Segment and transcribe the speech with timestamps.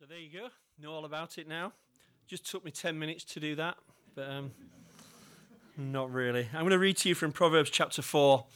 [0.00, 0.48] So there you go.
[0.80, 1.74] Know all about it now.
[2.26, 3.76] Just took me 10 minutes to do that,
[4.14, 4.50] but um,
[5.76, 6.48] not really.
[6.54, 8.46] I'm going to read to you from Proverbs chapter 4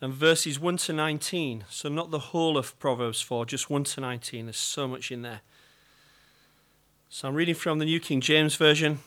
[0.00, 1.66] and verses 1 to 19.
[1.68, 4.46] So, not the whole of Proverbs 4, just 1 to 19.
[4.46, 5.42] There's so much in there.
[7.10, 9.00] So, I'm reading from the New King James Version.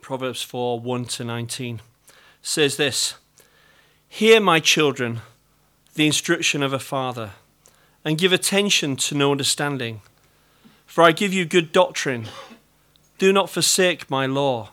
[0.00, 1.80] Proverbs 4 1 to 19
[2.42, 3.14] says this
[4.08, 5.22] Hear, my children,
[5.94, 7.32] the instruction of a father,
[8.04, 10.00] and give attention to know understanding.
[10.92, 12.28] For I give you good doctrine.
[13.16, 14.72] Do not forsake my law.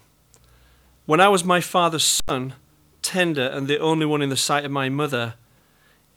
[1.05, 2.55] When I was my father's son,
[3.01, 5.35] tender and the only one in the sight of my mother,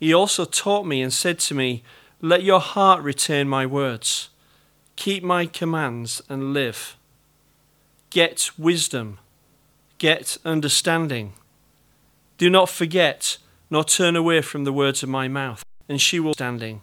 [0.01, 1.83] he also taught me and said to me,
[2.19, 4.27] Let your heart retain my words.
[4.97, 6.97] Keep my commands and live.
[8.09, 9.19] Get wisdom.
[9.99, 11.31] Get understanding.
[12.37, 13.37] Do not forget,
[13.69, 16.81] nor turn away from the words of my mouth, and she will standing.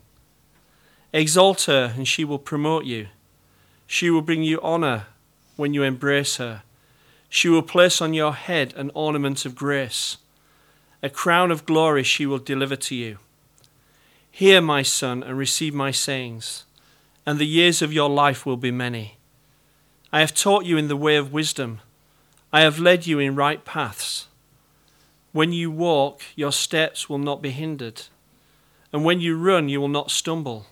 [1.12, 3.08] Exalt her, and she will promote you.
[3.86, 5.06] She will bring you honor
[5.56, 6.62] when you embrace her.
[7.28, 10.18] She will place on your head an ornament of grace.
[11.02, 13.18] A crown of glory she will deliver to you.
[14.30, 16.64] Hear, my son, and receive my sayings,
[17.26, 19.16] and the years of your life will be many.
[20.12, 21.80] I have taught you in the way of wisdom.
[22.52, 24.26] I have led you in right paths.
[25.32, 28.02] When you walk, your steps will not be hindered,
[28.92, 30.66] and when you run, you will not stumble.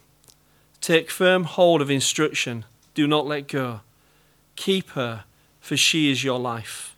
[0.81, 3.81] Take firm hold of instruction, do not let go.
[4.57, 5.25] Keep her,
[5.61, 6.97] for she is your life.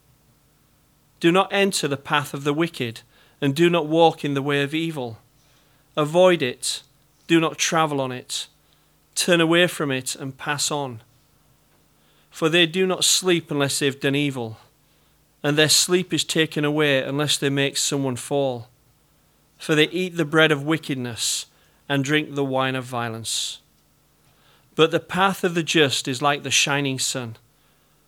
[1.18, 3.02] Do not enter the path of the wicked,
[3.40, 5.18] and do not walk in the way of evil.
[5.96, 6.82] Avoid it,
[7.26, 8.46] do not travel on it.
[9.14, 11.02] Turn away from it and pass on.
[12.30, 14.58] For they do not sleep unless they've done evil,
[15.42, 18.68] and their sleep is taken away unless they make someone fall.
[19.58, 21.46] For they eat the bread of wickedness
[21.88, 23.60] and drink the wine of violence.
[24.80, 27.36] But the path of the just is like the shining sun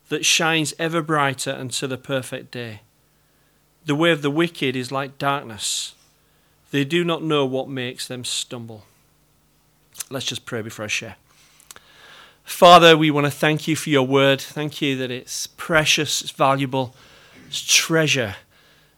[0.09, 2.81] that shines ever brighter until the perfect day.
[3.85, 5.95] The way of the wicked is like darkness.
[6.71, 8.85] They do not know what makes them stumble.
[10.09, 11.17] Let's just pray before I share.
[12.43, 14.41] Father, we want to thank you for your word.
[14.41, 16.95] Thank you that it's precious, it's valuable,
[17.49, 18.37] it's treasure.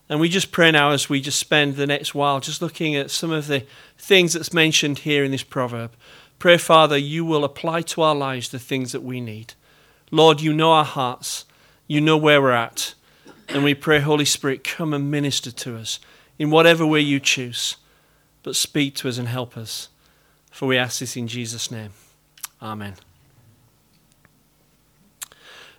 [0.08, 3.10] And we just pray now as we just spend the next while just looking at
[3.10, 3.66] some of the
[3.98, 5.90] things that's mentioned here in this proverb.
[6.44, 9.54] Pray, Father, you will apply to our lives the things that we need.
[10.10, 11.46] Lord, you know our hearts,
[11.86, 12.92] you know where we're at.
[13.48, 16.00] And we pray, Holy Spirit, come and minister to us
[16.38, 17.78] in whatever way you choose,
[18.42, 19.88] but speak to us and help us.
[20.50, 21.92] For we ask this in Jesus' name.
[22.60, 22.96] Amen.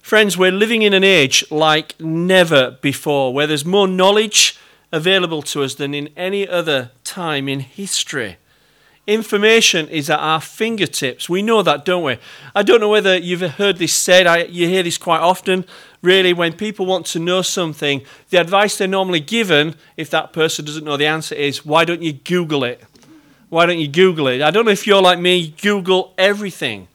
[0.01, 4.57] Friends, we're living in an age like never before, where there's more knowledge
[4.91, 8.37] available to us than in any other time in history.
[9.07, 11.29] Information is at our fingertips.
[11.29, 12.17] We know that, don't we?
[12.55, 14.25] I don't know whether you've heard this said.
[14.25, 15.65] I, you hear this quite often.
[16.01, 20.65] Really, when people want to know something, the advice they're normally given, if that person
[20.65, 22.81] doesn't know the answer, is why don't you Google it?
[23.49, 24.41] Why don't you Google it?
[24.41, 26.87] I don't know if you're like me, Google everything.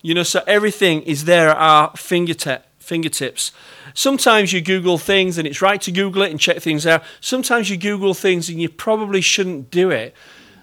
[0.00, 3.50] You know, so everything is there at our fingertip, fingertips.
[3.94, 7.02] Sometimes you Google things and it's right to Google it and check things out.
[7.20, 10.14] Sometimes you Google things and you probably shouldn't do it.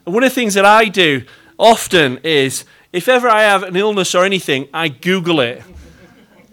[0.06, 1.24] And one of the things that I do
[1.58, 5.64] often is if ever I have an illness or anything, I Google it.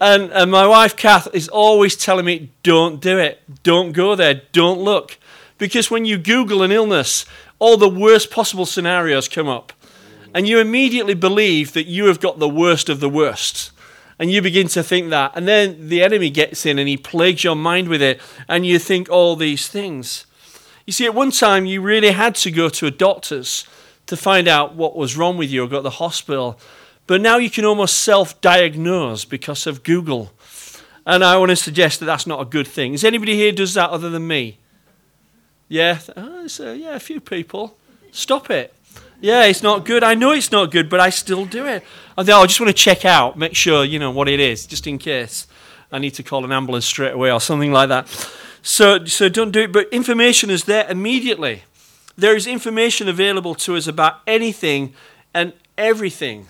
[0.00, 3.40] And, and my wife, Kath, is always telling me, don't do it.
[3.62, 4.42] Don't go there.
[4.50, 5.18] Don't look.
[5.58, 7.24] Because when you Google an illness,
[7.60, 9.72] all the worst possible scenarios come up.
[10.34, 13.70] And you immediately believe that you have got the worst of the worst.
[14.18, 15.32] And you begin to think that.
[15.36, 18.20] And then the enemy gets in and he plagues your mind with it.
[18.48, 20.26] And you think all these things.
[20.86, 23.66] You see, at one time, you really had to go to a doctor's
[24.06, 26.58] to find out what was wrong with you or go to the hospital.
[27.06, 30.32] But now you can almost self diagnose because of Google.
[31.04, 32.94] And I want to suggest that that's not a good thing.
[32.94, 34.58] Is anybody here does that other than me?
[35.68, 35.98] Yeah?
[36.16, 37.76] Ah, oh, so, uh, yeah, a few people.
[38.12, 38.74] Stop it.
[39.20, 40.02] Yeah, it's not good.
[40.04, 41.82] I know it's not good, but I still do it.
[42.16, 44.40] I think, oh, I just want to check out, make sure, you know, what it
[44.40, 45.46] is, just in case
[45.90, 48.06] I need to call an ambulance straight away or something like that.
[48.62, 49.72] So, so don't do it.
[49.72, 51.64] But information is there immediately.
[52.16, 54.94] There is information available to us about anything
[55.34, 56.46] and everything.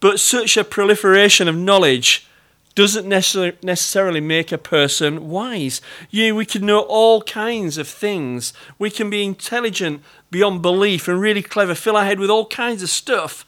[0.00, 2.26] But such a proliferation of knowledge
[2.74, 5.80] doesn't necessarily make a person wise.
[6.10, 8.52] Yeah, we can know all kinds of things.
[8.78, 12.82] We can be intelligent beyond belief and really clever, fill our head with all kinds
[12.84, 13.44] of stuff,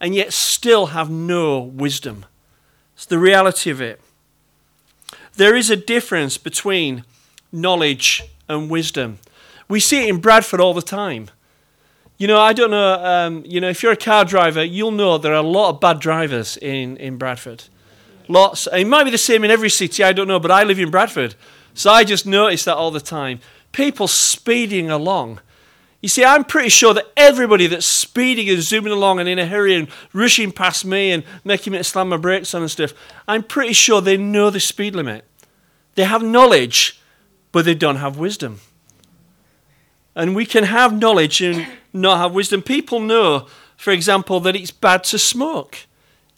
[0.00, 2.24] and yet still have no wisdom.
[2.94, 4.00] It's the reality of it.
[5.40, 7.02] There is a difference between
[7.50, 9.20] knowledge and wisdom.
[9.70, 11.30] We see it in Bradford all the time.
[12.18, 13.02] You know, I don't know.
[13.02, 15.80] Um, you know, if you're a car driver, you'll know there are a lot of
[15.80, 17.64] bad drivers in, in Bradford.
[18.28, 18.68] Lots.
[18.70, 20.90] It might be the same in every city, I don't know, but I live in
[20.90, 21.36] Bradford.
[21.72, 23.40] So I just notice that all the time.
[23.72, 25.40] People speeding along.
[26.02, 29.46] You see, I'm pretty sure that everybody that's speeding and zooming along and in a
[29.46, 32.92] hurry and rushing past me and making me slam my brakes on and stuff,
[33.26, 35.24] I'm pretty sure they know the speed limit.
[35.94, 37.00] They have knowledge,
[37.52, 38.60] but they don't have wisdom.
[40.14, 42.62] And we can have knowledge and not have wisdom.
[42.62, 43.46] People know,
[43.76, 45.78] for example, that it's bad to smoke.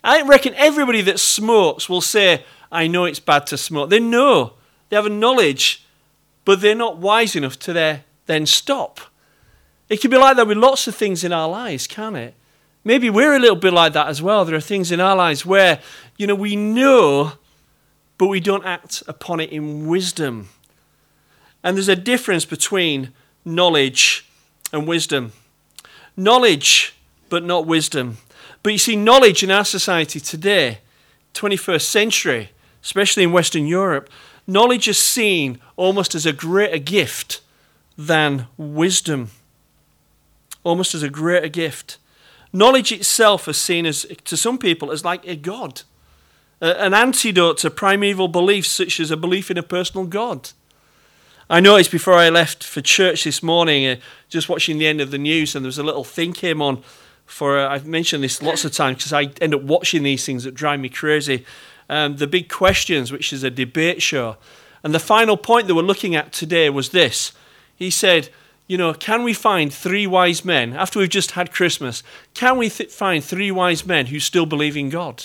[0.04, 3.90] I reckon everybody that smokes will say, I know it's bad to smoke.
[3.90, 4.54] They know,
[4.88, 5.87] they have a knowledge,
[6.44, 9.00] but they're not wise enough to then stop.
[9.88, 12.34] It can be like that with lots of things in our lives, can it?
[12.84, 14.44] Maybe we're a little bit like that as well.
[14.44, 15.81] There are things in our lives where,
[16.16, 17.32] you know, we know,
[18.23, 20.49] but we don't act upon it in wisdom.
[21.65, 23.13] And there's a difference between
[23.45, 24.25] knowledge
[24.73, 25.33] and wisdom.
[26.17, 26.95] Knowledge,
[27.29, 28.19] but not wisdom.
[28.63, 30.79] But you see, knowledge in our society today,
[31.35, 34.09] 21st century, especially in Western Europe,
[34.47, 37.41] knowledge is seen almost as a greater gift
[37.99, 39.31] than wisdom.
[40.63, 41.99] Almost as a greater gift.
[42.53, 45.83] Knowledge itself is seen as, to some people, as like a god,
[46.62, 50.50] an antidote to primeval beliefs such as a belief in a personal God.
[51.50, 53.97] I noticed before I left for church this morning, uh,
[54.29, 56.82] just watching the end of the news, and there was a little thing came on
[57.26, 60.44] for, uh, I've mentioned this lots of times because I end up watching these things
[60.44, 61.44] that drive me crazy.
[61.91, 64.37] Um, the Big Questions, which is a debate show.
[64.85, 67.32] And the final point that we're looking at today was this.
[67.75, 68.29] He said,
[68.67, 72.03] you know, can we find three wise men, after we've just had Christmas,
[72.35, 75.25] can we th- find three wise men who still believe in God?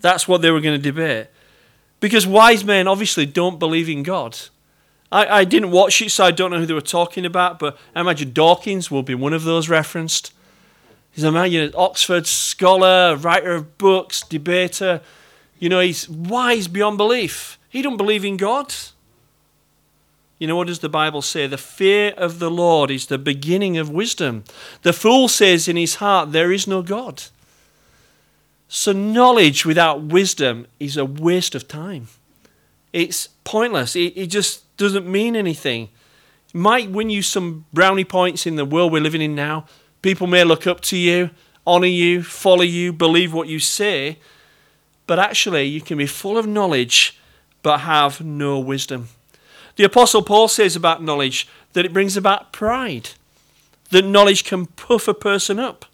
[0.00, 1.28] That's what they were going to debate.
[2.00, 4.38] Because wise men obviously don't believe in God.
[5.10, 7.78] I, I didn't watch it, so I don't know who they were talking about, but
[7.94, 10.32] I imagine Dawkins will be one of those referenced.
[11.12, 15.00] He's a man, you know, Oxford scholar, writer of books, debater.
[15.58, 17.58] You know, he's wise beyond belief.
[17.68, 18.74] He don't believe in God.
[20.38, 21.46] You know what does the Bible say?
[21.46, 24.44] The fear of the Lord is the beginning of wisdom.
[24.82, 27.24] The fool says in his heart, There is no God.
[28.68, 32.08] So, knowledge without wisdom is a waste of time.
[32.92, 33.94] It's pointless.
[33.94, 35.90] It, it just doesn't mean anything.
[36.48, 39.66] It might win you some brownie points in the world we're living in now.
[40.02, 41.30] People may look up to you,
[41.66, 44.18] honor you, follow you, believe what you say,
[45.06, 47.18] but actually, you can be full of knowledge
[47.62, 49.08] but have no wisdom.
[49.76, 53.10] The Apostle Paul says about knowledge that it brings about pride,
[53.90, 55.84] that knowledge can puff a person up.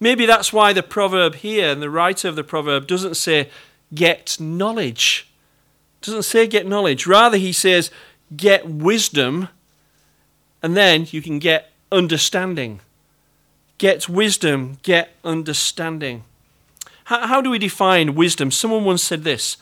[0.00, 3.50] Maybe that's why the proverb here and the writer of the proverb doesn't say,
[3.94, 5.30] get knowledge
[6.00, 7.06] doesn't say get knowledge.
[7.06, 7.90] Rather, he says
[8.36, 9.48] get wisdom,
[10.62, 12.80] and then you can get understanding.
[13.78, 16.24] Get wisdom, get understanding.
[17.04, 18.50] How, how do we define wisdom?
[18.50, 19.56] Someone once said this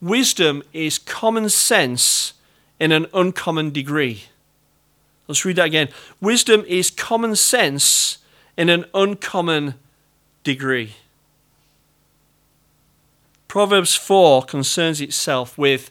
[0.00, 2.34] Wisdom is common sense
[2.78, 4.24] in an uncommon degree.
[5.28, 5.88] Let's read that again.
[6.20, 8.18] Wisdom is common sense
[8.60, 9.72] in an uncommon
[10.44, 10.92] degree.
[13.48, 15.90] Proverbs 4 concerns itself with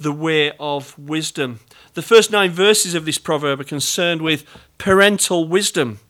[0.00, 1.60] the way of wisdom.
[1.92, 4.46] The first nine verses of this proverb are concerned with
[4.78, 6.00] parental wisdom.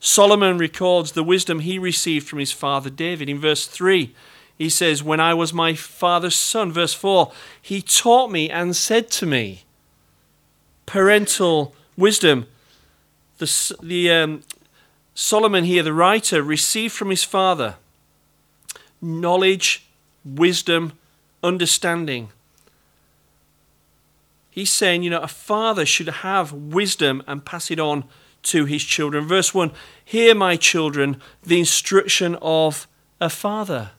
[0.00, 3.28] Solomon records the wisdom he received from his father David.
[3.28, 4.12] In verse 3,
[4.58, 6.72] he says, When I was my father's son.
[6.72, 9.62] Verse 4, he taught me and said to me,
[10.84, 12.48] Parental wisdom.
[13.38, 14.42] The, the um,
[15.14, 17.76] Solomon here, the writer, received from his father
[19.00, 19.86] knowledge
[20.24, 20.92] wisdom,
[21.42, 22.30] understanding.
[24.48, 28.04] He's saying, you know, a father should have wisdom and pass it on
[28.44, 29.26] to his children.
[29.26, 29.72] Verse 1
[30.04, 32.86] Hear, my children, the instruction of
[33.20, 33.90] a father.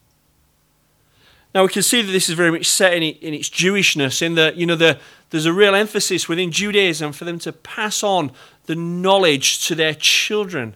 [1.53, 4.55] Now we can see that this is very much set in, its Jewishness, in that,
[4.55, 8.31] you know, the, there's a real emphasis within Judaism for them to pass on
[8.65, 10.75] the knowledge to their children.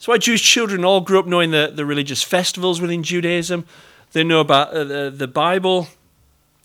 [0.00, 3.66] That's why Jewish children all grew up knowing the, the religious festivals within Judaism.
[4.12, 5.88] They know about uh, the, the Bible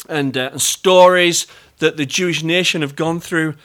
[0.08, 1.46] and, uh, and stories
[1.80, 3.56] that the Jewish nation have gone through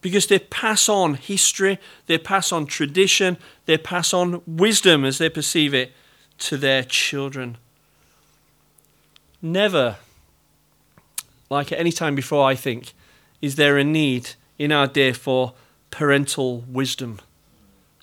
[0.00, 5.28] because they pass on history, they pass on tradition, they pass on wisdom as they
[5.28, 5.90] perceive it
[6.38, 7.58] to their children.
[9.42, 9.96] Never,
[11.50, 12.92] like at any time before, I think,
[13.42, 15.54] is there a need in our day for
[15.90, 17.18] parental wisdom.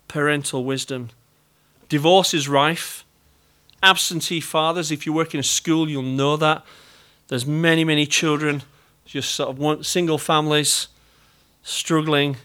[0.07, 1.10] Parental wisdom.
[1.89, 3.03] Divorce is rife
[3.83, 4.91] absentee fathers.
[4.91, 6.65] If you work in a school, you'll know that.
[7.27, 8.63] There's many, many children,
[9.05, 10.88] just sort of one, single families,
[11.62, 12.38] struggling.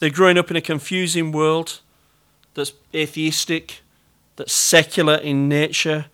[0.00, 1.80] They're growing up in a confusing world
[2.54, 3.80] that's atheistic,
[4.36, 6.06] that's secular in nature.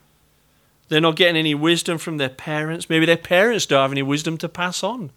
[0.88, 2.88] They're not getting any wisdom from their parents.
[2.88, 5.10] Maybe their parents don't have any wisdom to pass on.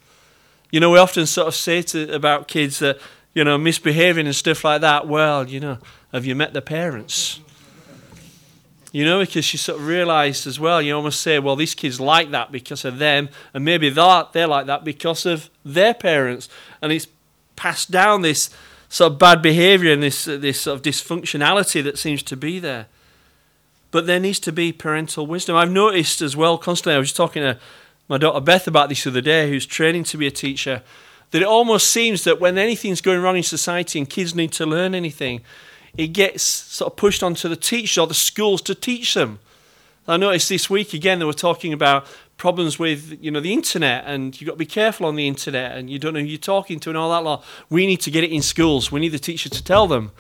[0.71, 2.97] You know, we often sort of say to, about kids that,
[3.33, 5.07] you know, misbehaving and stuff like that.
[5.07, 5.77] Well, you know,
[6.11, 7.39] have you met the parents?
[8.91, 12.01] You know, because you sort of realize as well, you almost say, well, these kids
[12.01, 16.49] like that because of them, and maybe they're, they're like that because of their parents.
[16.81, 17.07] And it's
[17.55, 18.49] passed down this
[18.89, 22.87] sort of bad behavior and this, this sort of dysfunctionality that seems to be there.
[23.91, 25.55] But there needs to be parental wisdom.
[25.55, 27.57] I've noticed as well constantly, I was talking to
[28.09, 30.83] my daughter Beth about this the other day, who's training to be a teacher,
[31.31, 34.65] that it almost seems that when anything's going wrong in society and kids need to
[34.65, 35.41] learn anything,
[35.97, 39.39] it gets sort of pushed onto the teachers or the schools to teach them.
[40.07, 42.05] I noticed this week again they were talking about
[42.37, 45.77] problems with you know the internet and you've got to be careful on the internet
[45.77, 47.45] and you don't know who you're talking to and all that lot.
[47.69, 48.91] We need to get it in schools.
[48.91, 50.11] We need the teacher to tell them.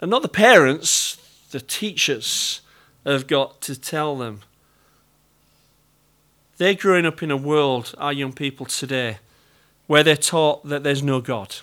[0.00, 1.16] And not the parents,
[1.50, 2.60] the teachers
[3.04, 4.42] have got to tell them.
[6.58, 9.18] They're growing up in a world, our young people today,
[9.90, 11.56] where they're taught that there's no God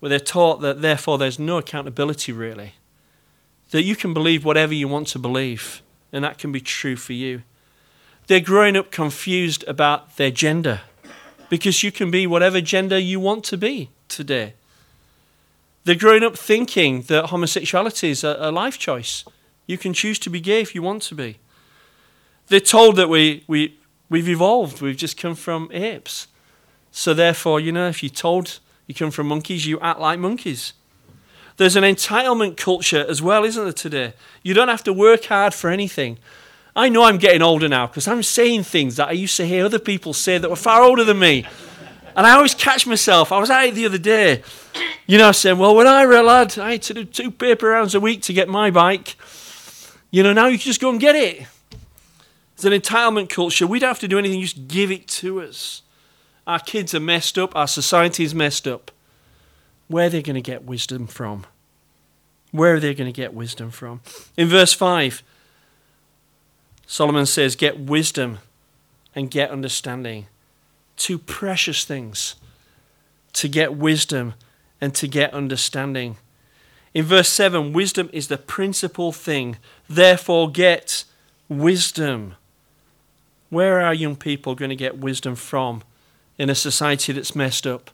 [0.00, 2.74] where they're taught that therefore there's no accountability really.
[3.70, 7.12] That you can believe whatever you want to believe, and that can be true for
[7.12, 7.42] you.
[8.26, 10.80] They're growing up confused about their gender
[11.48, 14.54] because you can be whatever gender you want to be today.
[15.84, 19.24] They're growing up thinking that homosexuality is a, life choice.
[19.66, 21.38] You can choose to be gay if you want to be.
[22.48, 23.78] They're told that we, we,
[24.10, 26.26] we've evolved, we've just come from apes.
[26.98, 30.72] So, therefore, you know, if you're told you come from monkeys, you act like monkeys.
[31.56, 34.14] There's an entitlement culture as well, isn't there, today?
[34.42, 36.18] You don't have to work hard for anything.
[36.74, 39.64] I know I'm getting older now because I'm saying things that I used to hear
[39.64, 41.46] other people say that were far older than me.
[42.16, 43.30] And I always catch myself.
[43.30, 44.42] I was out the other day,
[45.06, 47.68] you know, saying, Well, when I were a lad, I had to do two paper
[47.68, 49.14] rounds a week to get my bike.
[50.10, 51.46] You know, now you can just go and get it.
[52.54, 53.68] It's an entitlement culture.
[53.68, 55.82] We don't have to do anything, just give it to us.
[56.48, 57.54] Our kids are messed up.
[57.54, 58.90] Our society is messed up.
[59.86, 61.46] Where are they going to get wisdom from?
[62.52, 64.00] Where are they going to get wisdom from?
[64.34, 65.22] In verse 5,
[66.86, 68.38] Solomon says, Get wisdom
[69.14, 70.26] and get understanding.
[70.96, 72.36] Two precious things
[73.34, 74.32] to get wisdom
[74.80, 76.16] and to get understanding.
[76.94, 79.58] In verse 7, wisdom is the principal thing.
[79.86, 81.04] Therefore, get
[81.46, 82.36] wisdom.
[83.50, 85.82] Where are young people going to get wisdom from?
[86.38, 87.90] In a society that's messed up,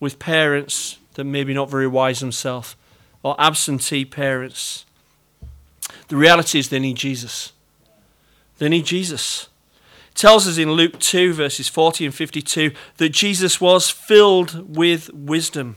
[0.00, 2.76] with parents that maybe not very wise themselves,
[3.22, 4.84] or absentee parents.
[6.08, 7.52] The reality is they need Jesus.
[8.58, 9.48] They need Jesus.
[10.10, 15.12] It tells us in Luke 2, verses 40 and 52, that Jesus was filled with
[15.12, 15.76] wisdom.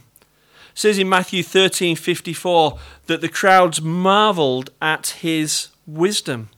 [0.72, 6.50] It says in Matthew 13, 54, that the crowds marveled at his wisdom.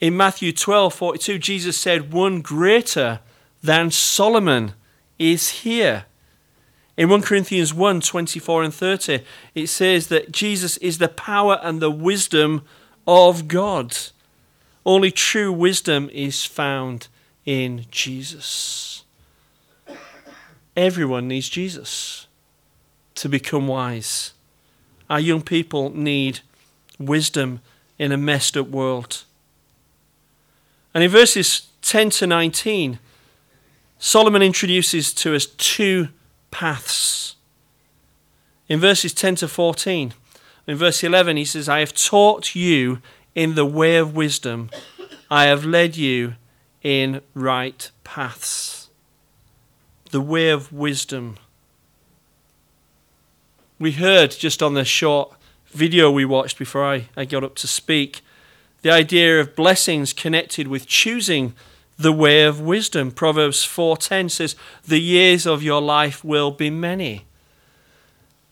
[0.00, 3.20] In Matthew 12, 42, Jesus said, One greater
[3.64, 4.74] than Solomon
[5.18, 6.04] is here.
[6.98, 9.20] In 1 Corinthians 1 24 and 30,
[9.54, 12.62] it says that Jesus is the power and the wisdom
[13.06, 13.96] of God.
[14.84, 17.08] Only true wisdom is found
[17.46, 19.04] in Jesus.
[20.76, 22.26] Everyone needs Jesus
[23.14, 24.34] to become wise.
[25.08, 26.40] Our young people need
[26.98, 27.60] wisdom
[27.98, 29.24] in a messed up world.
[30.92, 32.98] And in verses 10 to 19,
[34.04, 36.08] Solomon introduces to us two
[36.50, 37.36] paths.
[38.68, 40.12] In verses 10 to 14,
[40.66, 43.00] in verse 11, he says, I have taught you
[43.34, 44.68] in the way of wisdom,
[45.30, 46.34] I have led you
[46.82, 48.90] in right paths.
[50.10, 51.38] The way of wisdom.
[53.78, 55.32] We heard just on the short
[55.68, 58.20] video we watched before I, I got up to speak
[58.82, 61.54] the idea of blessings connected with choosing
[61.98, 63.10] the way of wisdom.
[63.10, 67.24] Proverbs 4:10 says, "The years of your life will be many."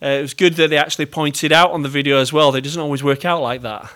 [0.03, 2.51] Uh, it was good that they actually pointed out on the video as well.
[2.51, 3.93] that It doesn't always work out like that.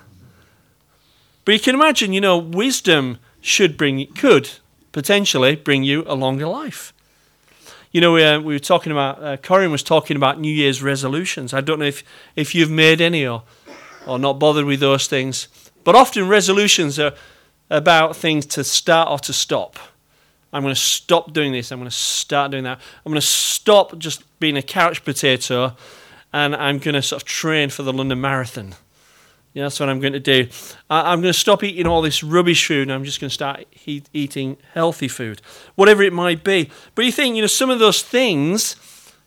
[1.45, 4.51] But you can imagine, you know, wisdom should bring, could
[4.93, 6.93] potentially bring you a longer life.
[7.93, 10.83] You know, we, uh, we were talking about, uh, Corinne was talking about New Year's
[10.83, 11.55] resolutions.
[11.55, 12.03] I don't know if,
[12.35, 13.43] if you've made any or,
[14.07, 15.49] or not bothered with those things.
[15.85, 17.15] But often resolutions are,
[17.71, 19.79] about things to start or to stop.
[20.53, 21.71] I'm going to stop doing this.
[21.73, 22.81] I'm going to start doing that.
[23.05, 25.77] I'm going to stop just being a couch potato
[26.33, 28.75] and I'm going to sort of train for the London Marathon.
[29.53, 30.49] Yeah, that's what I'm going to do.
[30.91, 33.65] I'm going to stop eating all this rubbish food and I'm just going to start
[33.87, 35.41] eating healthy food,
[35.75, 36.71] whatever it might be.
[36.95, 38.77] But you think, you know, some of those things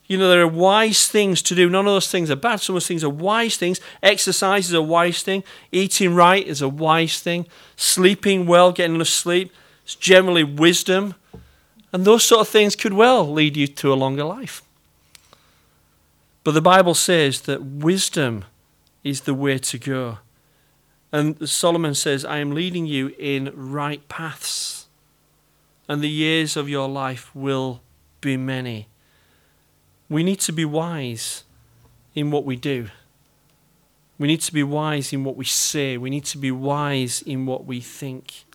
[0.10, 1.70] You know, there are wise things to do.
[1.70, 2.60] None of those things are bad.
[2.60, 3.80] Some of those things are wise things.
[4.02, 5.44] Exercise is a wise thing.
[5.72, 7.46] Eating right is a wise thing.
[7.76, 9.54] Sleeping well, getting enough sleep,
[9.86, 11.14] is generally wisdom.
[11.94, 14.64] And those sort of things could well lead you to a longer life.
[16.44, 18.46] But the Bible says that wisdom
[19.04, 20.18] is the way to go.
[21.12, 24.88] And Solomon says, I am leading you in right paths,
[25.88, 27.82] and the years of your life will
[28.22, 28.88] be many.
[30.10, 31.44] We need to be wise
[32.16, 32.90] in what we do.
[34.18, 35.98] We need to be wise in what we say.
[35.98, 38.46] We need to be wise in what we think.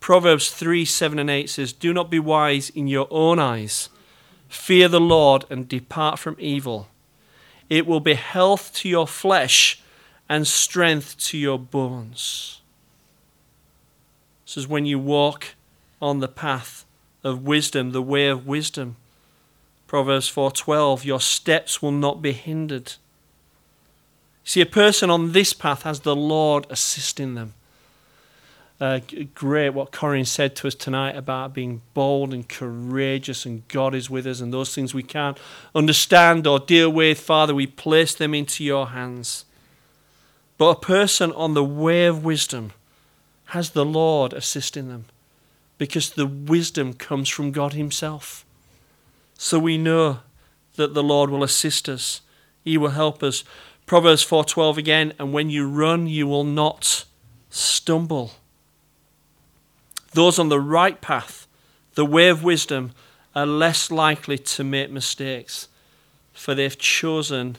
[0.00, 3.90] Proverbs 3 7 and 8 says, Do not be wise in your own eyes.
[4.48, 6.88] Fear the Lord and depart from evil.
[7.68, 9.80] It will be health to your flesh
[10.28, 12.60] and strength to your bones.
[14.44, 15.54] This is when you walk
[16.02, 16.84] on the path
[17.22, 18.96] of wisdom, the way of wisdom.
[19.90, 22.92] Proverbs 4:12 Your steps will not be hindered.
[24.44, 27.54] See, a person on this path has the Lord assisting them.
[28.80, 29.00] Uh,
[29.34, 34.08] great what Corinne said to us tonight about being bold and courageous, and God is
[34.08, 35.38] with us, and those things we can't
[35.74, 39.44] understand or deal with, Father, we place them into your hands.
[40.56, 42.74] But a person on the way of wisdom
[43.46, 45.06] has the Lord assisting them
[45.78, 48.44] because the wisdom comes from God Himself.
[49.42, 50.18] So we know
[50.76, 52.20] that the Lord will assist us.
[52.62, 53.42] He will help us.
[53.86, 57.06] Proverbs 4:12 again, and when you run you will not
[57.48, 58.32] stumble.
[60.12, 61.46] Those on the right path,
[61.94, 62.92] the way of wisdom,
[63.34, 65.68] are less likely to make mistakes,
[66.34, 67.56] for they've chosen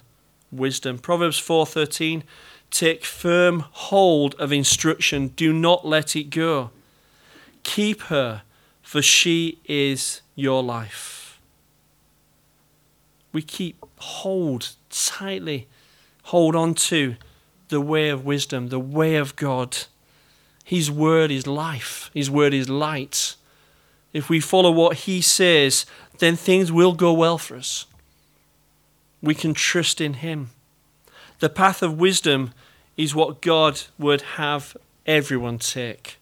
[0.51, 0.99] wisdom.
[0.99, 2.21] Proverbs 4:13
[2.69, 6.69] Take firm hold of instruction, do not let it go.
[7.63, 8.43] Keep her,
[8.83, 11.20] for she is your life
[13.33, 15.67] we keep hold tightly,
[16.23, 17.15] hold on to
[17.69, 19.77] the way of wisdom, the way of God.
[20.63, 23.35] His word is life, His word is light.
[24.13, 25.85] If we follow what He says,
[26.19, 27.85] then things will go well for us.
[29.21, 30.49] We can trust in Him.
[31.39, 32.53] The path of wisdom
[32.97, 36.17] is what God would have everyone take.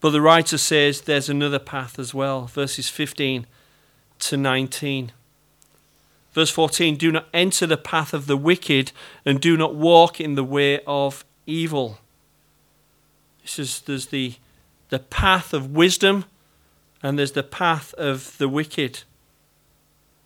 [0.00, 3.46] But the writer says there's another path as well, verses 15
[4.20, 5.12] to 19.
[6.32, 8.92] Verse 14 Do not enter the path of the wicked,
[9.24, 11.98] and do not walk in the way of evil.
[13.42, 14.34] This is there's the,
[14.90, 16.24] the path of wisdom,
[17.02, 19.02] and there's the path of the wicked.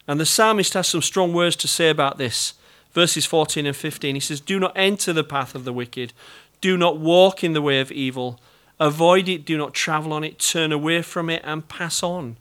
[0.07, 2.55] And the psalmist has some strong words to say about this.
[2.93, 4.15] Verses 14 and 15.
[4.15, 6.13] He says, Do not enter the path of the wicked,
[6.61, 8.41] do not walk in the way of evil.
[8.81, 12.37] Avoid it, do not travel on it, turn away from it, and pass on.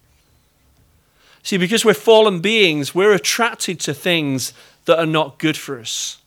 [1.43, 4.53] See, because we're fallen beings, we're attracted to things
[4.85, 6.17] that are not good for us.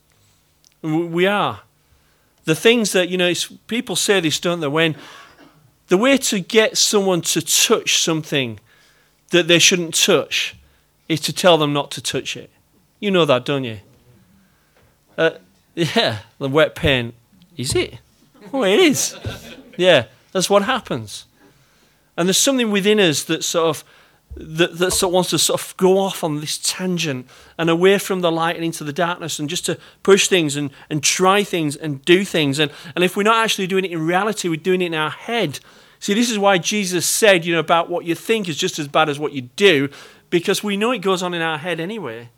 [0.83, 1.61] We are.
[2.44, 3.33] The things that, you know,
[3.66, 4.68] people say this, don't they?
[4.68, 4.94] When
[5.88, 8.61] the way to get someone to touch something
[9.31, 10.55] that they shouldn't touch
[11.09, 12.50] is to tell them not to touch it.
[13.00, 13.79] You know that, don't you?
[15.16, 15.33] Uh,
[15.74, 17.14] yeah, the wet paint.
[17.57, 17.98] Is it?
[18.52, 19.16] Oh, it is.
[19.76, 21.24] Yeah, that's what happens.
[22.16, 23.85] And there's something within us that sort of
[24.37, 27.99] that, that sort of wants to sort of go off on this tangent and away
[27.99, 31.42] from the light and into the darkness and just to push things and, and try
[31.42, 32.59] things and do things.
[32.59, 35.11] And, and if we're not actually doing it in reality, we're doing it in our
[35.11, 35.61] head.
[36.01, 38.88] See, this is why Jesus said, you know, about what you think is just as
[38.88, 39.88] bad as what you do,
[40.29, 42.29] because we know it goes on in our head anyway.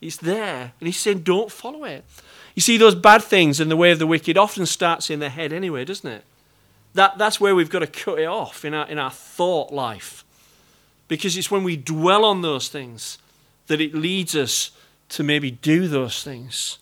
[0.00, 0.72] It's there.
[0.78, 2.04] And he's saying, don't follow it.
[2.54, 5.28] You see, those bad things in the way of the wicked often starts in the
[5.28, 6.24] head anyway, doesn't it?
[6.94, 10.24] That, that's where we've got to cut it off in our, in our thought life.
[11.08, 13.18] Because it's when we dwell on those things
[13.66, 14.70] that it leads us
[15.10, 16.78] to maybe do those things.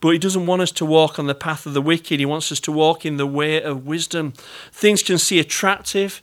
[0.00, 2.20] But he doesn't want us to walk on the path of the wicked.
[2.20, 4.32] He wants us to walk in the way of wisdom.
[4.70, 6.22] Things can seem attractive,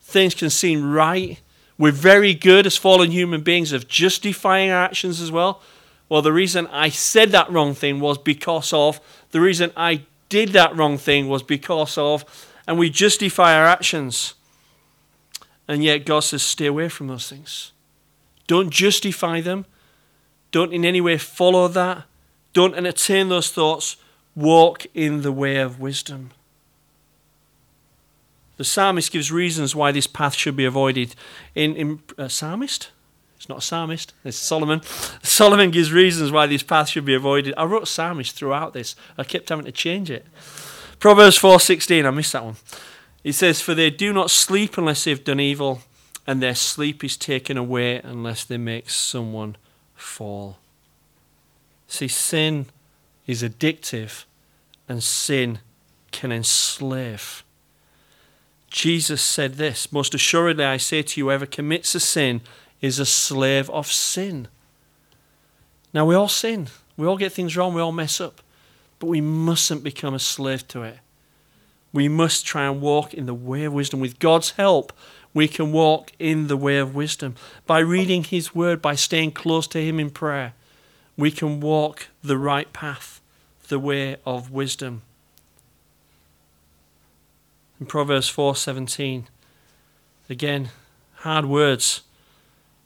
[0.00, 1.40] things can seem right.
[1.78, 5.60] We're very good as fallen human beings of justifying our actions as well.
[6.08, 9.00] Well, the reason I said that wrong thing was because of,
[9.32, 12.24] the reason I did that wrong thing was because of,
[12.66, 14.34] and we justify our actions.
[15.68, 17.72] And yet God says, stay away from those things.
[18.46, 19.66] Don't justify them.
[20.52, 22.04] Don't in any way follow that.
[22.52, 23.96] Don't entertain those thoughts.
[24.34, 26.30] Walk in the way of wisdom.
[28.56, 31.14] The psalmist gives reasons why this path should be avoided.
[31.54, 32.90] In, in uh, psalmist?
[33.36, 34.14] It's not a psalmist.
[34.24, 34.80] It's Solomon.
[35.22, 37.52] Solomon gives reasons why this path should be avoided.
[37.56, 38.96] I wrote psalmist throughout this.
[39.18, 40.26] I kept having to change it.
[40.98, 42.06] Proverbs 4:16.
[42.06, 42.56] I missed that one.
[43.26, 45.80] He says, For they do not sleep unless they've done evil.
[46.28, 49.56] and their sleep is taken away unless they make someone
[49.96, 50.58] fall.
[51.88, 52.66] See, sin
[53.26, 54.26] is addictive,
[54.88, 55.58] and sin
[56.12, 57.42] can enslave.
[58.70, 62.42] Jesus said this Most assuredly, I say to you, whoever commits a sin
[62.80, 64.46] is a slave of sin.
[65.92, 66.68] Now, we all sin.
[66.96, 67.74] We all get things wrong.
[67.74, 68.40] We all mess up.
[69.00, 70.98] But we mustn't become a slave to it.
[71.92, 74.00] We must try and walk in the way of wisdom.
[74.00, 74.92] With God's help,
[75.32, 77.34] we can walk in the way of wisdom.
[77.66, 80.54] By reading His Word, by staying close to Him in prayer,
[81.16, 83.20] we can walk the right path,
[83.68, 85.02] the way of wisdom.
[87.80, 89.24] In Proverbs 4:17,
[90.28, 90.70] again,
[91.16, 92.02] hard words.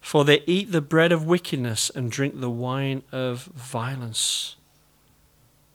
[0.01, 4.57] For they eat the bread of wickedness and drink the wine of violence.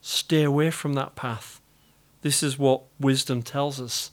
[0.02, 1.62] Stay away from that path.
[2.26, 4.10] This is what wisdom tells us.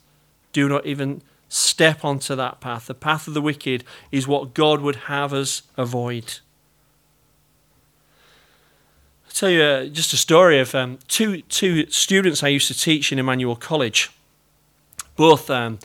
[0.53, 2.85] Do not even step onto that path.
[2.85, 6.41] The path of the wicked is what God would have us avoid.
[9.25, 12.79] I'll tell you uh, just a story of um, two, two students I used to
[12.79, 14.11] teach in Emmanuel College.
[15.17, 15.79] Both um,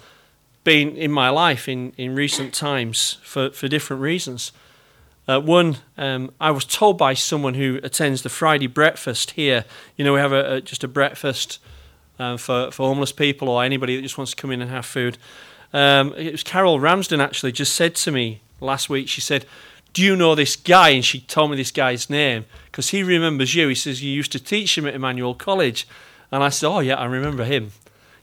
[0.66, 4.52] been in my life in, in recent times for, for different reasons.
[5.30, 9.64] Uh, one, um, I was told by someone who attends the Friday breakfast here.
[9.96, 11.60] You know, we have a, a, just a breakfast
[12.20, 14.86] uh, for, for homeless people or anybody that just wants to come in and have
[14.86, 15.18] food.
[15.74, 19.46] Um, it was Carol Ramsden actually just said to me last week, she said,
[19.94, 20.90] Do you know this guy?
[20.90, 23.68] And she told me this guy's name because he remembers you.
[23.68, 25.88] He says, You used to teach him at Emmanuel College.
[26.32, 27.72] And I said, Oh, yeah, I remember him.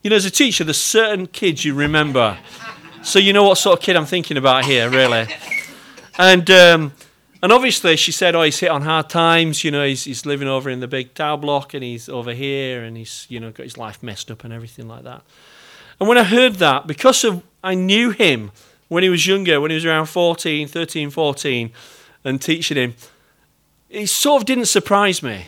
[0.03, 2.39] You know, as a teacher, there's certain kids you remember.
[3.03, 5.27] So you know what sort of kid I'm thinking about here, really.
[6.19, 6.93] And um,
[7.45, 9.65] and obviously, she said, "Oh, he's hit on hard times.
[9.65, 12.83] You know, he's he's living over in the big tower block, and he's over here,
[12.83, 15.21] and he's you know got his life messed up and everything like that."
[16.01, 18.51] And when I heard that, because of I knew him
[18.89, 21.71] when he was younger, when he was around 14, 13, 14,
[22.25, 22.95] and teaching him,
[23.91, 25.45] it sort of didn't surprise me.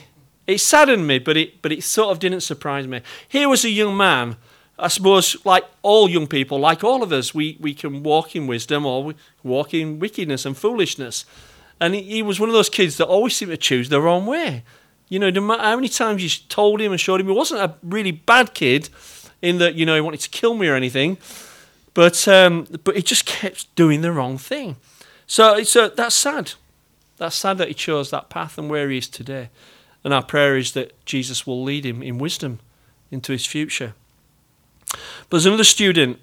[0.47, 3.01] It saddened me, but it but it sort of didn't surprise me.
[3.27, 4.37] Here was a young man
[4.79, 8.47] I suppose, like all young people, like all of us, we, we can walk in
[8.47, 11.25] wisdom or we walk in wickedness and foolishness.
[11.81, 14.27] And he, he, was one of those kids that always seemed to choose the wrong
[14.27, 14.63] way.
[15.09, 17.61] You know, no matter how many times you told him and showed him, he wasn't
[17.61, 18.89] a really bad kid
[19.43, 21.19] in that, you know, he wanted to kill me or anything,
[21.95, 24.77] but, um, but he just kept doing the wrong thing.
[25.27, 26.55] So, so that's sad.
[27.19, 29.51] That's sad that he chose that path and where he is today.
[30.05, 32.61] And our prayer is that Jesus will lead him in wisdom
[33.11, 33.95] into his future.
[34.91, 36.21] But there's another student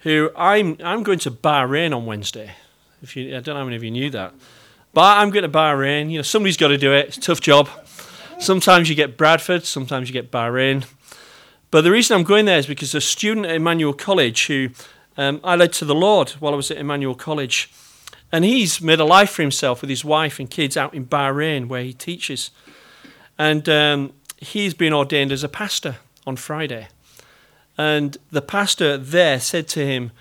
[0.00, 2.52] who I'm I'm going to Bahrain on Wednesday.
[3.02, 4.34] If you, I don't know how many of you knew that,
[4.92, 6.10] but I'm going to Bahrain.
[6.10, 7.08] You know, somebody's got to do it.
[7.08, 7.68] It's a tough job.
[8.38, 10.84] Sometimes you get Bradford, sometimes you get Bahrain.
[11.70, 14.70] But the reason I'm going there is because a student at Emmanuel College who
[15.16, 17.72] um, I led to the Lord while I was at Emmanuel College,
[18.30, 21.68] and he's made a life for himself with his wife and kids out in Bahrain
[21.68, 22.50] where he teaches,
[23.38, 26.88] and um, he's been ordained as a pastor on Friday.
[27.78, 30.12] And the pastor there said to him,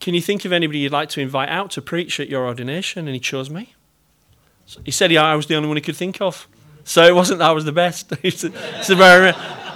[0.00, 3.06] Can you think of anybody you'd like to invite out to preach at your ordination?
[3.06, 3.74] And he chose me.
[4.66, 6.48] So he said, I was the only one he could think of.
[6.84, 8.12] So it wasn't that I was the best.
[8.12, 8.18] I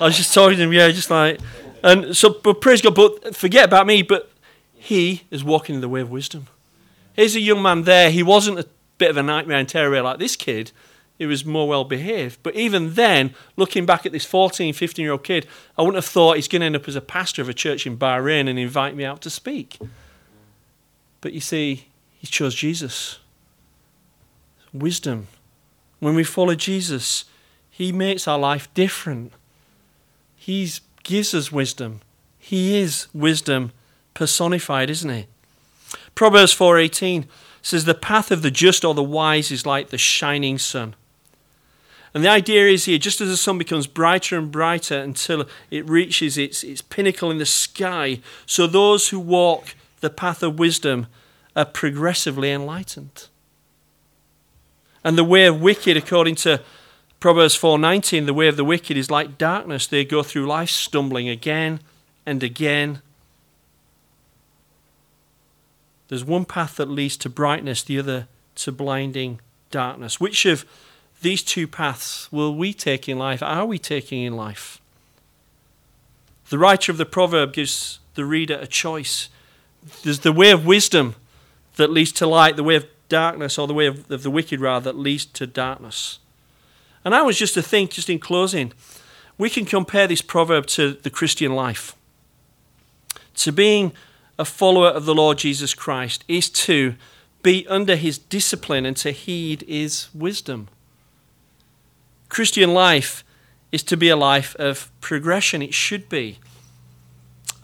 [0.01, 1.41] was just talking to him, yeah, just like.
[1.83, 4.33] And so, but praise God, but forget about me, but
[4.75, 6.47] he is walking in the way of wisdom.
[7.13, 8.11] Here's a young man there.
[8.11, 8.67] He wasn't a
[8.99, 10.73] bit of a nightmare and terror like this kid
[11.17, 12.41] he was more well behaved.
[12.43, 15.47] But even then, looking back at this 14, 15 year old kid,
[15.79, 17.87] I wouldn't have thought he's going to end up as a pastor of a church
[17.87, 19.79] in Bahrain and invite me out to speak.
[21.25, 21.87] But you see,
[22.19, 23.19] he chose Jesus.
[24.75, 25.29] Wisdom.
[25.99, 27.25] When we follow Jesus,
[27.71, 29.33] he makes our life different.
[30.37, 30.71] He
[31.03, 32.03] gives us wisdom.
[32.39, 33.73] He is wisdom
[34.13, 35.27] personified, isn't he?
[36.15, 37.25] Proverbs 4:18
[37.63, 40.95] says the path of the just or the wise is like the shining sun.
[42.13, 45.89] And the idea is here, just as the sun becomes brighter and brighter until it
[45.89, 51.07] reaches its, its pinnacle in the sky, so those who walk the path of wisdom
[51.57, 53.29] are progressively enlightened.
[55.03, 56.61] And the way of wicked, according to
[57.21, 59.87] Proverbs 4:19, the way of the wicked is like darkness.
[59.87, 61.81] They go through life stumbling again
[62.27, 63.01] and again.
[66.09, 69.41] There's one path that leads to brightness, the other to blinding
[69.71, 70.21] darkness.
[70.21, 70.67] Which of
[71.23, 73.43] these two paths will we take in life?
[73.43, 74.83] Are we taking in life?
[76.51, 79.31] The writer of the proverb gives the reader a choice.
[80.03, 81.15] There's the way of wisdom
[81.77, 84.61] that leads to light, the way of darkness, or the way of, of the wicked,
[84.61, 86.19] rather, that leads to darkness.
[87.05, 88.73] And I was just to think, just in closing,
[89.37, 91.95] we can compare this proverb to the Christian life,
[93.35, 93.93] to being
[94.39, 96.95] a follower of the Lord Jesus Christ is to
[97.43, 100.69] be under his discipline and to heed his wisdom.
[102.29, 103.23] Christian life
[103.71, 105.63] is to be a life of progression.
[105.63, 106.39] It should be.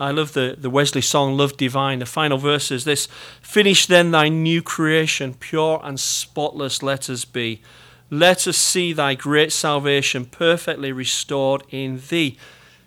[0.01, 1.99] I love the, the Wesley song, Love Divine.
[1.99, 3.07] The final verse is this
[3.43, 7.61] Finish then thy new creation, pure and spotless let us be.
[8.09, 12.39] Let us see thy great salvation perfectly restored in thee.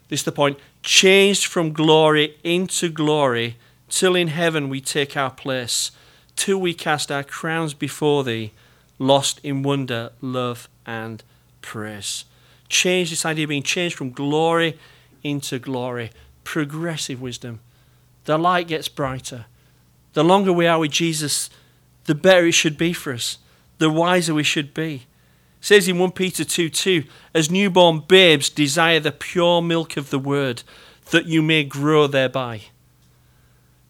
[0.09, 0.57] This is the point.
[0.81, 3.57] Changed from glory into glory,
[3.89, 5.91] till in heaven we take our place,
[6.35, 8.51] till we cast our crowns before thee,
[8.97, 11.23] lost in wonder, love, and
[11.61, 12.25] praise.
[12.69, 14.79] Change this idea of being changed from glory
[15.23, 16.09] into glory.
[16.43, 17.59] Progressive wisdom.
[18.25, 19.45] The light gets brighter.
[20.13, 21.49] The longer we are with Jesus,
[22.05, 23.37] the better it should be for us,
[23.77, 25.03] the wiser we should be
[25.63, 30.19] says in 1 Peter 2 2, as newborn babes desire the pure milk of the
[30.19, 30.61] word,
[31.11, 32.63] that you may grow thereby.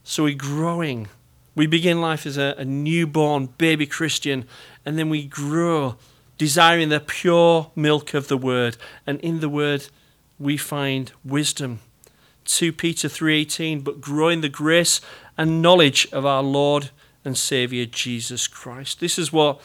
[0.04, 1.08] So we're growing.
[1.56, 4.46] We begin life as a, a newborn baby Christian,
[4.86, 5.96] and then we grow,
[6.38, 8.78] desiring the pure milk of the word.
[9.08, 9.88] And in the word,
[10.38, 11.80] we find wisdom.
[12.46, 15.02] 2 Peter 3:18 but grow in the grace
[15.38, 16.92] and knowledge of our Lord
[17.26, 19.00] and Savior Jesus Christ.
[19.00, 19.62] This is what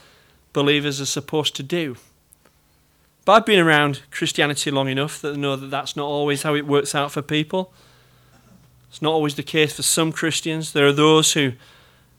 [0.52, 1.96] believers are supposed to do.
[3.24, 6.54] But I've been around Christianity long enough that I know that that's not always how
[6.54, 7.72] it works out for people.
[8.88, 10.72] It's not always the case for some Christians.
[10.72, 11.52] There are those who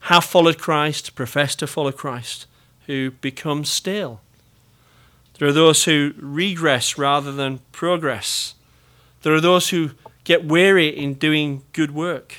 [0.02, 2.46] have followed Christ, profess to follow Christ,
[2.86, 4.22] who become stale.
[5.40, 8.54] There are those who regress rather than progress.
[9.24, 9.92] There are those who
[10.30, 12.36] get weary in doing good work.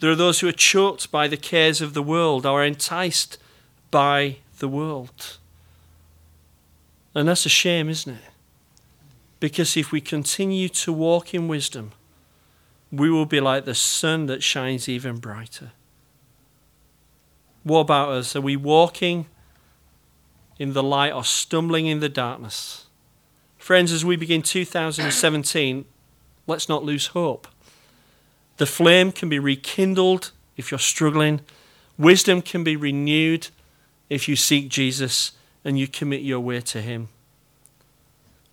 [0.00, 3.38] There are those who are choked by the cares of the world or enticed
[3.92, 5.38] by the world.
[7.14, 8.30] And that's a shame, isn't it?
[9.38, 11.92] Because if we continue to walk in wisdom,
[12.90, 15.70] we will be like the sun that shines even brighter.
[17.62, 18.34] What about us?
[18.34, 19.26] Are we walking
[20.58, 22.86] in the light or stumbling in the darkness?
[23.58, 25.84] Friends, as we begin 2017,
[26.46, 27.48] let's not lose hope.
[28.56, 31.40] The flame can be rekindled if you're struggling,
[31.98, 33.48] wisdom can be renewed
[34.08, 35.32] if you seek Jesus
[35.64, 37.08] and you commit your way to Him.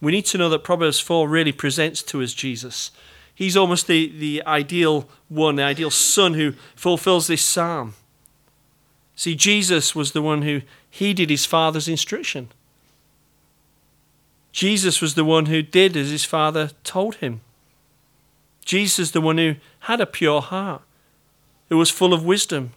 [0.02, 2.92] We need to know that Proverbs 4 really presents to us Jesus.
[3.34, 7.94] He's almost the, the ideal one, the ideal son who fulfills this psalm.
[9.16, 12.50] See, Jesus was the one who heeded his father's instruction.
[14.52, 17.42] Jesus was the one who did as his father told him.
[18.64, 20.82] Jesus the one who had a pure heart,
[21.70, 22.72] who was full of wisdom,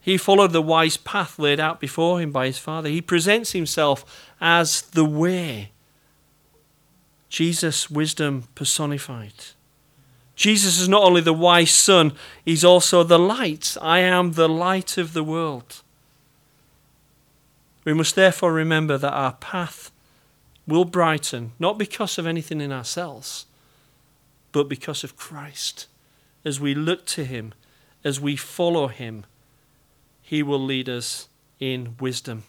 [0.00, 2.88] he followed the wise path laid out before him by his Father.
[2.88, 5.70] He presents himself as the way.
[7.28, 9.32] Jesus' wisdom personified.
[10.34, 12.12] Jesus is not only the wise Son,
[12.44, 13.76] he's also the light.
[13.80, 15.82] I am the light of the world.
[17.84, 19.92] We must therefore remember that our path
[20.66, 23.46] will brighten, not because of anything in ourselves,
[24.52, 25.86] but because of Christ.
[26.44, 27.54] As we look to him,
[28.04, 29.24] as we follow him,
[30.20, 32.44] he will lead us in wisdom.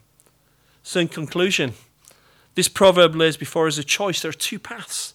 [0.83, 1.73] So, in conclusion,
[2.55, 4.21] this proverb lays before us a choice.
[4.21, 5.13] There are two paths.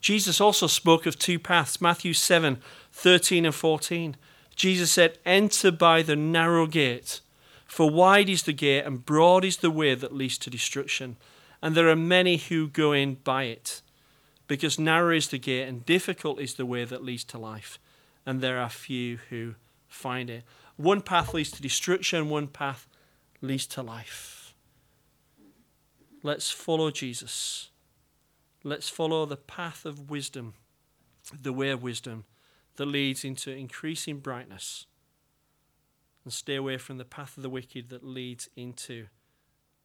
[0.00, 2.58] Jesus also spoke of two paths Matthew 7
[2.92, 4.16] 13 and 14.
[4.56, 7.20] Jesus said, Enter by the narrow gate,
[7.66, 11.16] for wide is the gate and broad is the way that leads to destruction,
[11.62, 13.80] and there are many who go in by it.
[14.50, 17.78] Because narrow is the gate and difficult is the way that leads to life,
[18.26, 19.54] and there are few who
[19.86, 20.42] find it.
[20.76, 22.88] One path leads to destruction, one path
[23.40, 24.52] leads to life.
[26.24, 27.70] Let's follow Jesus.
[28.64, 30.54] Let's follow the path of wisdom,
[31.32, 32.24] the way of wisdom
[32.74, 34.86] that leads into increasing brightness.
[36.24, 39.06] And stay away from the path of the wicked that leads into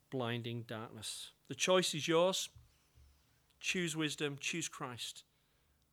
[0.10, 1.30] blinding darkness.
[1.50, 2.50] The choice is yours.
[3.66, 5.24] Choose wisdom, choose Christ,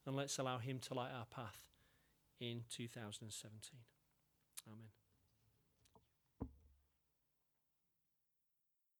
[0.04, 1.64] and let's allow Him to light our path
[2.38, 3.80] in 2017.
[4.68, 5.01] Amen.